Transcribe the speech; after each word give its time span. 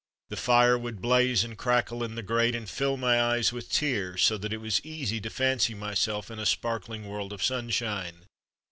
The 0.31 0.35
fire 0.35 0.79
would 0.79 0.99
blaze 0.99 1.43
and 1.43 1.55
crackle 1.55 2.03
in 2.03 2.15
the 2.15 2.23
grate 2.23 2.55
and 2.55 2.67
fill 2.67 2.97
my 2.97 3.21
eyes 3.21 3.53
with 3.53 3.71
tears, 3.71 4.23
so 4.23 4.35
that 4.35 4.51
it 4.51 4.57
was 4.57 4.83
easy 4.83 5.21
to 5.21 5.29
fancy 5.29 5.75
myself 5.75 6.31
in 6.31 6.39
a 6.39 6.45
sparkling 6.47 7.05
world 7.07 7.31
of 7.31 7.43
sunshine. 7.43 8.25